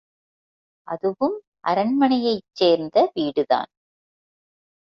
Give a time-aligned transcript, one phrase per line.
[0.87, 1.35] அதுவும்
[1.63, 3.69] அரண்மனையைச் சேர்ந்த வீடுதான்.